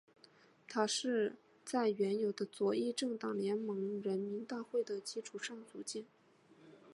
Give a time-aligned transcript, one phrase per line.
[0.67, 6.05] 它是在原有的左翼政党联盟人民大会的基础上组建。